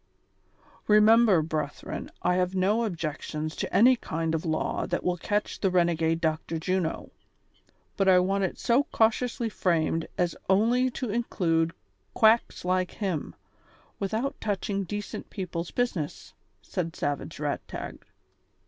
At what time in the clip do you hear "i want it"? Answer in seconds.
8.09-8.57